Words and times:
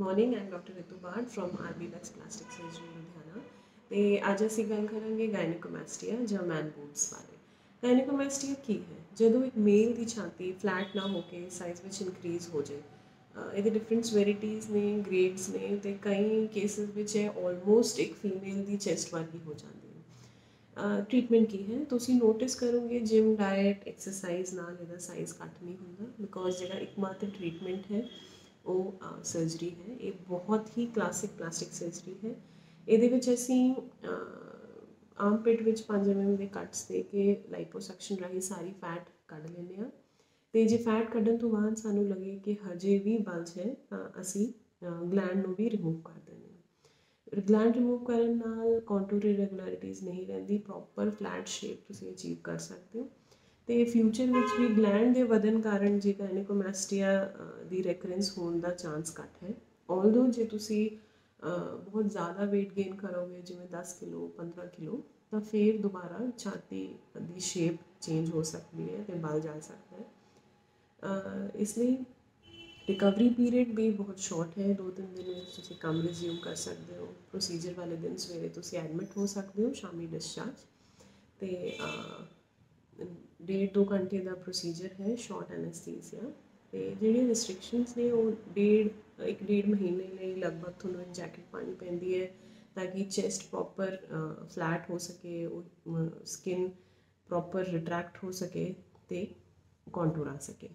Morning 0.00 0.34
Aam 0.34 0.48
doctor 0.50 0.74
Ritu 0.74 0.96
Barh 0.96 1.24
from 1.24 1.56
RB 1.60 1.86
Lux 1.86 2.10
plastic 2.10 2.46
surgery 2.50 2.86
Ludhiana 2.86 3.40
ਤੇ 3.90 4.20
ਅੱਜ 4.32 4.46
ਅਸੀਂ 4.46 4.64
ਗੱਲ 4.66 4.86
ਕਰਾਂਗੇ 4.86 5.26
ਗਾਇਨੋਕੋਮੈਸਟੀਆ 5.26 6.14
ਜਾਂ 6.24 6.42
ਮੈਨ 6.42 6.70
ਬੂਬਸ 6.76 7.12
ਬਾਰੇ। 7.12 7.36
ਗਾਇਨੋਕੋਮੈਸਟੀਆ 7.82 8.54
ਕੀ 8.66 8.78
ਹੈ? 8.78 8.96
ਜਦੋਂ 9.16 9.44
ਇੱਕ 9.44 9.58
ਮੇਲ 9.58 9.92
ਦੀ 9.92 10.04
ਛਾਤੀ 10.04 10.52
ਫਲੈਟ 10.52 10.96
ਨਾ 10.96 11.06
ਹੋ 11.06 11.20
ਕੇ 11.30 11.48
ਸਾਈਜ਼ 11.50 11.80
ਵਿੱਚ 11.82 12.00
ਇਨਕਰੀਜ਼ 12.02 12.48
ਹੋ 12.48 12.62
ਜਾਏ 12.62 12.80
ਇਹਦੇ 13.54 13.70
ਡਿਫਰੈਂਟਸ 13.70 14.10
ਸਵੈਰਿਟੀਜ਼ 14.10 14.70
ਨੇ 14.70 14.98
ਗ੍ਰੇਡਸ 15.06 15.48
ਨੇ 15.48 15.76
ਤੇ 15.76 15.96
ਕਈ 16.02 16.46
ਕੇਸਿਸ 16.46 16.88
ਵਿੱਚ 16.90 17.16
ਇਹ 17.16 17.28
ਆਲਮੋਸਟ 17.38 17.98
ਇੱਕ 18.00 18.14
ਫੀਮੇਲ 18.14 18.64
ਦੀ 18.64 18.76
ਚੈਸਟ 18.76 19.14
ਵਰਗੀ 19.14 19.38
ਹੋ 19.46 19.54
ਜਾਂਦੀ 19.54 19.88
ਹੈ। 19.88 21.00
ਟ੍ਰੀਟਮੈਂਟ 21.08 21.46
ਕੀ 21.48 21.62
ਹੈ? 21.72 21.84
ਤੁਸੀਂ 21.84 22.14
ਨੋਟਿਸ 22.14 22.54
ਕਰੋਗੇ 22.54 23.00
ਜਿਮ 23.00 23.34
ਡਾਈਟ 23.36 23.86
ਐਕਸਰਸਾਈਜ਼ 23.88 24.54
ਨਾਲ 24.54 24.76
ਇਹਦਾ 24.80 24.98
ਸਾਈਜ਼ 24.98 25.34
ਘੱਟ 25.42 25.62
ਨਹੀਂ 25.62 25.76
ਹੁੰਦਾ 25.76 26.12
ਬਿਕੋਜ਼ 26.20 26.58
ਜਿਹੜਾ 26.58 26.78
ਇੱਕਮਾਤਰ 26.78 27.30
ਟ੍ਰੀਟਮੈਂਟ 27.30 27.92
ਹੈ 27.92 28.02
ਉਹ 28.64 29.22
ਸਰਜਰੀ 29.24 29.70
ਹੈ। 29.70 29.96
ਇਹ 29.96 30.12
ਬਹੁਤ 30.28 30.70
ਹੀ 30.78 30.86
ਕਲਾਸਿਕ 30.86 31.30
ਪਲਾਸਟਿਕ 31.38 31.72
ਸਰਜਰੀ 31.72 32.14
ਹੈ। 32.24 32.34
ਇਹਦੇ 32.88 33.08
ਵਿੱਚ 33.08 33.32
ਅਸੀਂ 33.34 33.74
ਆਮ 35.18 35.36
ਪੇਟ 35.36 35.62
ਵਿੱਚ 35.62 35.82
5 35.88 36.08
mm 36.10 36.36
ਦੇ 36.36 36.46
ਕੱਟਸ 36.46 36.86
ਦੇ 36.88 37.02
ਕੇ 37.02 37.42
ਲਾਈਪੋਸੈਕਸ਼ਨ 37.50 38.16
ਰਾਹੀਂ 38.16 38.40
ਸਾਰੀ 38.40 38.72
ਫੈਟ 38.80 39.08
ਕੱਢ 39.28 39.50
ਲੈਂਦੇ 39.50 39.76
ਆ 39.76 39.90
ਤੇ 40.54 40.64
ਜੇ 40.64 40.76
ਫੈਟ 40.76 41.10
ਕੱਢਣ 41.10 41.36
ਤੋਂ 41.36 41.50
ਬਾਅਦ 41.50 41.74
ਸਾਨੂੰ 41.76 42.06
ਲੱਗੇ 42.08 42.38
ਕਿ 42.44 42.56
ਹਜੇ 42.64 42.98
ਵੀ 42.98 43.16
ਬਲਜ 43.18 43.50
ਹੈ, 43.58 43.74
ਤਾਂ 43.90 44.20
ਅਸੀਂ 44.20 44.52
ਗਲੈਂਡ 45.12 45.46
ਨੂੰ 45.46 45.54
ਵੀ 45.58 45.70
ਰਿਮੂਵ 45.70 46.00
ਕਰ 46.00 46.18
ਦਿੰਦੇ 46.26 46.48
ਹਾਂ। 46.48 47.42
ਗਲੈਂਡ 47.48 47.74
ਰਿਮੂਵ 47.74 48.04
ਕਰਨ 48.04 48.36
ਨਾਲ 48.36 48.80
ਕੰਟੂਰ 48.80 49.24
ਇਰੈਗੂਲਰਿਟੀਜ਼ 49.24 50.02
ਨਹੀਂ 50.04 50.26
ਰਹਿੰਦੀ 50.26 50.58
ਪ੍ਰੋਪਰ 50.58 51.10
ਫਲੈਟ 51.10 51.46
ਸ਼ੇਪ 51.48 51.86
ਤੁਸੀਂ 51.88 52.10
ਅਚੀਵ 52.12 52.36
ਕਰ 52.44 52.58
ਸਕਦੇ 52.58 53.00
ਹੋ। 53.00 53.08
ਤੇ 53.70 53.84
ਫਿਊਚਰ 53.84 54.26
ਵਿੱਚ 54.26 54.60
ਵੀ 54.60 54.66
ਗਲੈਂਡ 54.68 55.14
ਦੇ 55.14 55.22
ਵਧਨ 55.22 55.60
ਕਾਰਨ 55.60 55.98
ਜੇ 55.98 56.12
ਗਾਇਨੋਕੋਮੈਸਟੀਆ 56.12 57.10
ਦੀ 57.70 57.82
ਰੈਕਰੈਂਸ 57.84 58.30
ਹੋਣ 58.38 58.58
ਦਾ 58.60 58.70
ਚਾਂਸ 58.70 59.12
ਘੱਟ 59.20 59.44
ਹੈ। 59.44 59.52
ਆਲਦੋ 59.90 60.26
ਜੇ 60.26 60.44
ਤੁਸੀਂ 60.44 60.90
ਬਹੁਤ 61.76 62.10
ਜ਼ਿਆਦਾ 62.10 62.44
weight 62.44 62.72
gain 62.78 62.96
ਕਰੋਗੇ, 62.96 63.40
ਜਿਵੇਂ 63.40 63.66
10 63.68 63.92
ਕਿਲੋ 64.00 64.26
15 64.38 64.66
ਕਿਲੋ, 64.66 65.02
ਤਾਂ 65.30 65.40
ਫਿਰ 65.40 65.78
ਦੁਬਾਰਾ 65.78 66.18
ਛਾਤੀ 66.38 66.82
ਦੀ 67.22 67.40
ਸ਼ੇਪ 67.40 67.76
ਚੇਂਜ 68.00 68.30
ਹੋ 68.30 68.42
ਸਕਦੀ 68.42 68.88
ਹੈ 68.90 69.04
ਤੇ 69.04 69.12
ਬਲ 69.18 69.40
ਜਾ 69.40 69.58
ਸਕਦਾ 69.60 69.96
ਹੈ। 69.98 71.50
ਇਸ 71.54 71.78
ਲਈ 71.78 71.96
ਰਿਕਵਰੀ 72.88 73.28
ਪੀਰੀਅਡ 73.28 73.74
ਵੀ 73.74 73.90
ਬਹੁਤ 73.92 74.18
ਸ਼ਾਰਟ 74.18 74.58
ਹੈ। 74.58 74.72
ਦੋ 74.74 74.90
ਤਿੰਨ 74.90 75.14
ਦਿਨ 75.14 75.28
ਵਿੱਚ 75.28 75.56
ਤੁਸੀਂ 75.56 75.76
ਕੰਮ 75.76 76.00
ਰਿਜ਼ਿਊਮ 76.00 76.36
ਕਰ 76.42 76.54
ਸਕਦੇ 76.56 76.96
ਹੋ। 76.96 77.06
ਪ੍ਰੋਸੀਜਰ 77.30 77.74
ਵਾਲੇ 77.74 77.96
ਦਿਨ 77.96 78.16
ਸਵੇਰੇ 78.16 78.48
ਤੁਸੀਂ 78.48 78.78
ਐਡਮਿਟ 78.78 79.16
ਹੋ 79.16 79.26
ਸਕਦੇ 79.28 79.64
ਹੋ, 79.64 79.72
ਸ਼ਾਮੀ 79.72 80.06
ਡਿਸਚਾਰਜ 80.06 80.68
ਤੇ 81.40 81.78
ਡੇਢ 83.42 83.72
ਦੋ 83.72 83.84
ਘੰਟੇ 83.84 84.18
ਦਾ 84.20 84.34
ਪ੍ਰੋਸੀਜਰ 84.34 84.90
ਹੈ 85.00 85.14
ਸ਼ਾਰਟ 85.16 85.52
ਐਨਸਥੀਸੀਆ 85.52 86.30
ਤੇ 86.72 86.94
ਜਿਹੜੀਆਂ 87.00 87.26
ਰੈਸਟ੍ਰਿਕਸ਼ਨਸ 87.28 87.96
ਨੇ 87.96 88.10
ਉਹ 88.10 88.30
ਡੇਢ, 88.54 88.88
ਇੱਕ 89.24 89.42
ਡੇਢ 89.42 89.68
ਮਹੀਨੇ 89.68 90.06
ਲਈ 90.20 90.34
ਲਗਭਗ 90.34 90.72
ਤੁਹਾਨੂੰ 90.80 91.00
ਇੱਕ 91.02 91.12
ਜੈਕਟ 91.12 91.40
ਪਾਣੀ 91.52 91.74
ਪੈਂਦੀ 91.74 92.20
ਹੈ 92.20 92.30
ਤਾਂ 92.74 92.84
ਕਿ 92.86 93.04
ਚੈਸਟ 93.04 93.48
ਪ੍ਰੋਪਰ 93.50 93.96
ਫਲੈਟ 94.50 94.90
ਹੋ 94.90 94.98
ਸਕੇ, 94.98 95.46
ਉਹ 95.46 95.64
ਸਕਿਨ 96.24 96.68
ਪ੍ਰੋਪਰ 97.28 97.64
ਰਿਟਰੈਕਟ 97.64 98.24
ਹੋ 98.24 98.30
ਸਕੇ 98.32 98.74
ਤੇ 99.08 99.26
ਕੰਟੂਰ 99.86 100.26
ਆ 100.28 100.36
ਸਕੇ। 100.40 100.68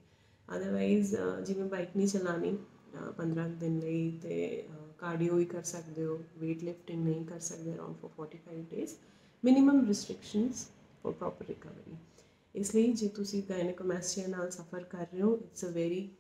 ਅਦਰਵਾਈਜ਼ 0.48 1.16
ਜਿਵੇਂ 1.46 1.66
ਬਾਈਕ 1.70 1.96
ਨਹੀਂ 1.98 2.08
ਚਲਾਣੀ 2.08 2.58
15 3.18 3.48
ਦਿਨ 3.60 3.80
ਲਈ 3.80 4.12
ਤੇ 4.24 4.68
ਕਾਰਡੀਓ 4.98 5.38
ਹੀ 5.40 5.46
ਕਰ 5.46 5.64
ਸਕਦੇ 5.64 6.06
ਹੋ, 6.06 6.16
weight 6.42 6.66
lifting 6.68 7.04
ਨਹੀਂ 7.04 7.26
ਕਰ 7.26 7.40
ਸਕਦੇ 7.40 7.74
around 7.74 7.96
for 8.02 8.12
45 8.18 8.62
days 8.70 8.94
minimum 9.44 9.86
restrictions 9.88 10.68
for 11.06 11.14
proper 11.14 11.46
recovery 11.46 11.96
ਇਸ 12.56 12.76
ਲਈ 12.76 12.94
ਜੇ 12.94 13.08
ਤੁਸੀਂ 13.08 13.44
ਗਾਇਨੋਕੋਮੈਸਟੀਆ 13.50 14.28
ਨਾਲ 14.28 14.52
ਸਫਰ 14.52 14.84
ਕਰ 14.84 15.06
ਰਹੇ 15.14 15.22
ਹੋ 15.22 15.38
it's 15.38 15.66
a 15.66 15.68
very 15.68 16.18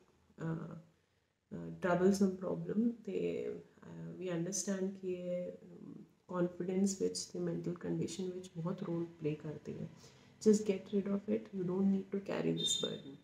troublesome 1.82 2.30
problem 2.30 2.90
ਤੇ 2.90 3.50
ਵੀ 4.18 4.32
ਅੰਡਰਸਟੈਂਡ 4.32 4.98
ਕਿ 4.98 5.14
ਇਹ 5.14 5.52
ਕੌਨਫੀਡੈਂਸ 6.28 7.02
ਵਿੱਚ 7.02 7.26
ਤੇ 7.26 7.40
ਮੈਂਟਲ 7.40 7.74
ਕੰਡੀਸ਼ਨ 7.74 8.30
ਵਿੱਚ 8.30 8.52
ਬਹੁਤ 8.56 8.84
ਰੋਲ 8.84 9.06
ਪਲੇ 9.06 9.36
ਕਰਦੀ 9.36 9.80
ਹੈ 9.80 9.90
just 10.42 10.70
get 10.70 10.94
rid 10.94 11.10
of 11.10 11.30
it 11.30 11.56
you 11.56 11.64
don't 11.64 11.88
need 11.88 12.04
to 12.12 12.20
carry 12.26 12.54
this 12.54 12.84
burden 12.84 13.16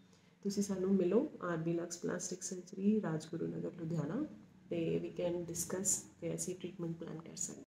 ਤੁਸੀਂ 0.43 0.63
ਸਾਨੂੰ 0.63 0.95
ਮਿਲੋ 0.95 1.29
RB 1.41 1.73
Lux 1.73 1.97
plastic 1.97 2.43
surgery 2.43 3.01
Rajguru 3.01 3.47
Nagar, 3.47 3.72
Ludhiana, 3.73 4.25
ਤੇ 4.69 4.99
ਵੀ 4.99 5.09
ਕੈਨ 5.09 5.43
ਡਿਸਕਸ 5.43 6.05
ਤੇ 6.22 6.35
ਅਸੀਂ 6.35 6.55
ਟ੍ਰੀਟਮੈਂਟ 6.55 6.95
ਪਲਾਨ 6.97 7.19
ਕਰ 7.19 7.35
ਸਕਦੇ 7.35 7.59